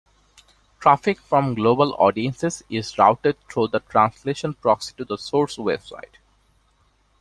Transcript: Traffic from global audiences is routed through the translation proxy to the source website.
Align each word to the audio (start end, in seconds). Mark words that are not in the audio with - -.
Traffic 0.79 1.19
from 1.19 1.53
global 1.53 1.93
audiences 1.99 2.63
is 2.71 2.97
routed 2.97 3.37
through 3.47 3.67
the 3.67 3.81
translation 3.81 4.55
proxy 4.55 4.95
to 4.97 5.05
the 5.05 5.15
source 5.19 5.57
website. 5.57 6.15